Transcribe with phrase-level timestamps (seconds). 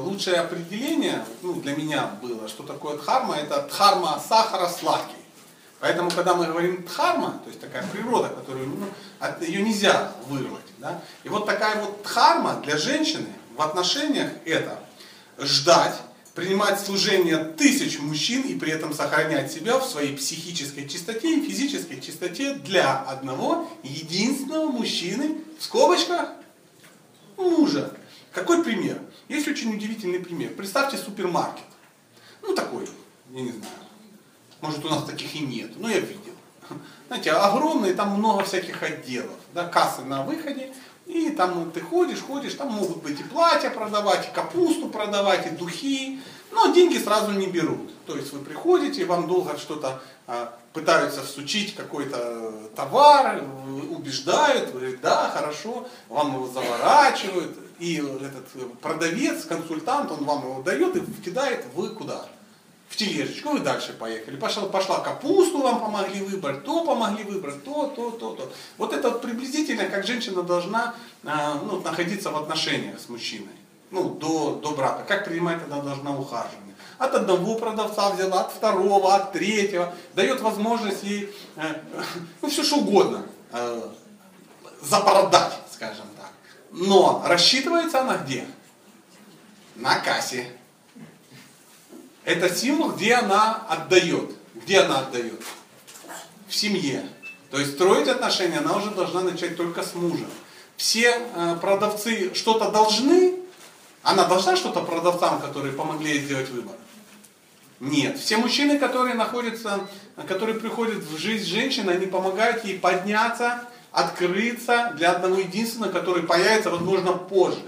[0.00, 5.14] лучшее определение ну, для меня было, что такое дхарма, это дхарма сахара сладкий.
[5.80, 8.86] Поэтому, когда мы говорим дхарма, то есть такая природа, которую ну,
[9.18, 10.64] от, ее нельзя вырвать.
[10.78, 11.00] Да?
[11.24, 14.78] И вот такая вот дхарма для женщины в отношениях это
[15.38, 15.94] ждать,
[16.34, 22.00] принимать служение тысяч мужчин и при этом сохранять себя в своей психической чистоте и физической
[22.00, 26.28] чистоте для одного единственного мужчины, в скобочках,
[27.36, 27.92] мужа.
[28.32, 29.00] Какой пример?
[29.28, 30.52] Есть очень удивительный пример.
[30.54, 31.64] Представьте супермаркет.
[32.42, 32.88] Ну такой,
[33.30, 33.72] я не знаю.
[34.60, 36.32] Может у нас таких и нет, но я видел.
[37.08, 39.36] Знаете, огромные, там много всяких отделов.
[39.52, 40.72] Да, кассы на выходе,
[41.06, 45.50] и там ты ходишь, ходишь, там могут быть и платья продавать, и капусту продавать, и
[45.50, 46.20] духи,
[46.52, 47.90] но деньги сразу не берут.
[48.06, 53.42] То есть вы приходите, вам долго что-то а, пытаются всучить какой-то товар,
[53.90, 60.96] убеждают, говорят, да, хорошо, вам его заворачивают, и этот продавец, консультант, он вам его дает
[60.96, 62.26] и кидает вы куда?
[62.88, 64.36] В тележечку, вы дальше поехали.
[64.36, 68.52] Пошла, пошла капусту вам помогли выбрать, то помогли выбрать, то, то, то, то.
[68.78, 73.59] Вот это вот приблизительно, как женщина должна а, ну, находиться в отношениях с мужчиной.
[73.90, 75.04] Ну, до, до брака.
[75.06, 76.74] Как принимать она должна ухаживание.
[76.98, 79.92] От одного продавца взяла, от второго, от третьего.
[80.14, 81.74] Дает возможность ей, э,
[82.42, 83.82] ну, все что угодно, э,
[84.82, 86.30] запродать, скажем так.
[86.70, 88.46] Но рассчитывается она где?
[89.76, 90.46] На кассе.
[92.24, 94.30] Это символ, где она отдает.
[94.54, 95.42] Где она отдает?
[96.46, 97.08] В семье.
[97.50, 100.28] То есть строить отношения она уже должна начать только с мужем.
[100.76, 103.39] Все э, продавцы что-то должны,
[104.10, 106.74] она должна что-то продавцам, которые помогли ей сделать выбор?
[107.78, 108.18] Нет.
[108.18, 109.88] Все мужчины, которые находятся,
[110.28, 116.70] которые приходят в жизнь женщины, они помогают ей подняться, открыться для одного единственного, который появится,
[116.70, 117.62] возможно, позже.